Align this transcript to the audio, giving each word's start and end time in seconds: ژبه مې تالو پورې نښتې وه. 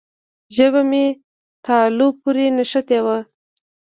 ژبه 0.55 0.81
مې 0.89 1.05
تالو 1.65 2.07
پورې 2.21 2.45
نښتې 2.57 2.99
وه. 3.05 3.17